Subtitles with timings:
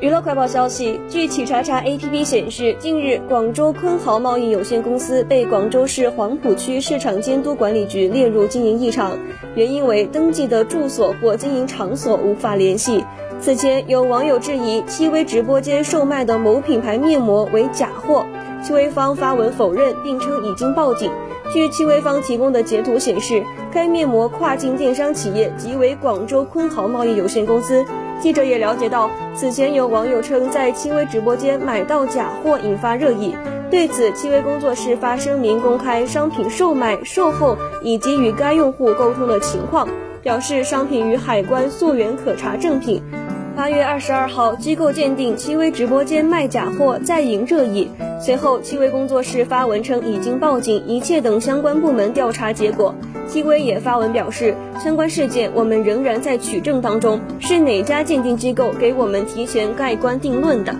[0.00, 9.18] 娱乐快报消息，据企查查 APP 显示，近日广州坤豪贸易有限公司被广州市黄埔区市场监督管理局列入经营异常，
[9.54, 13.04] 原因为登记的住所或经营场所无法联系。
[13.40, 18.24] 此前有网友质疑戚薇直播间售卖的某品牌面膜为假货，
[18.62, 21.10] 戚薇方发文否认，并称已经报警。
[21.52, 23.42] 据戚薇方提供的截图显示，
[23.72, 27.84] 该面膜跨境电商企业即为广州坤豪贸易有限公司。
[28.20, 33.34] 记者也了解到，此前有网友称在戚薇直播间买到假货，引发热议。
[33.70, 39.88] 对此，戚薇工作室发声明公开商品售卖、售后以及与该用户沟通的情况，
[40.22, 43.02] 表示商品与海关溯源可查正品。
[43.56, 47.90] 八月二十二号，机构鉴定戚薇直播间卖假货，再引热议。
[48.20, 52.94] 随后，戚薇工作室发文称已经报警，一切等相关部门调查结果。
[53.26, 60.74] 戚薇也发文表示，相关事件我们仍然在取证当中，是哪家鉴定机构给我们提前盖棺定论的？